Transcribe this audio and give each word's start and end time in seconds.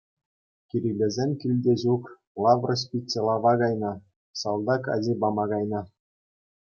Кирилесем 0.69 1.33
килте 1.43 1.75
ҫук, 1.81 2.09
Лавраҫ 2.45 2.87
пичче 2.93 3.25
лава 3.29 3.53
кайнӑ, 3.63 3.93
салтак 4.45 4.83
ачи 4.99 5.13
пама 5.25 5.45
кайнӑ. 5.53 5.81